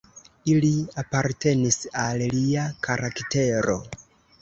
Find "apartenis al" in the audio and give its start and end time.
1.01-2.25